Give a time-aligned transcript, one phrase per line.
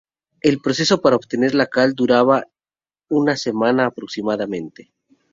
[0.41, 2.47] El proceso para obtener la cal duraba
[3.07, 4.91] una semana aproximadamente.